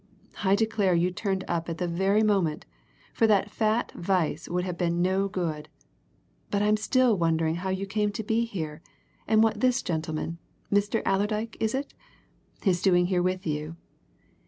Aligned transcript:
"I 0.43 0.55
declare 0.55 0.95
you 0.95 1.11
turned 1.11 1.43
up 1.47 1.69
at 1.69 1.77
the 1.77 1.87
very 1.87 2.23
moment, 2.23 2.65
for 3.13 3.27
that 3.27 3.51
fat 3.51 3.91
Weiss 4.07 4.49
would 4.49 4.63
have 4.63 4.75
been 4.75 4.99
no 5.03 5.27
good. 5.27 5.69
But 6.49 6.63
I'm 6.63 6.75
still 6.75 7.15
wondering 7.15 7.57
how 7.57 7.69
you 7.69 7.85
came 7.85 8.11
to 8.13 8.23
be 8.23 8.45
here, 8.45 8.81
and 9.27 9.43
what 9.43 9.59
this 9.59 9.83
gentleman 9.83 10.39
Mr. 10.73 11.03
Allerdyke, 11.05 11.55
is 11.59 11.75
it? 11.75 11.93
is 12.65 12.81
doing 12.81 13.05
here 13.13 13.21
with 13.21 13.45
you. 13.45 13.75